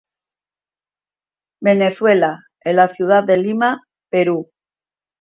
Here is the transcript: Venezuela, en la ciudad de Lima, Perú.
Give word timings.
Venezuela, 1.61 2.39
en 2.61 2.75
la 2.77 2.87
ciudad 2.87 3.23
de 3.23 3.37
Lima, 3.37 3.83
Perú. 4.09 4.49